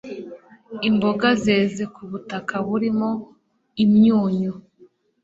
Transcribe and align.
imboga 0.89 1.27
zeze 1.43 1.83
ku 1.93 2.01
butaka 2.11 2.55
burimo 2.67 3.09
imyunyu 3.83 4.53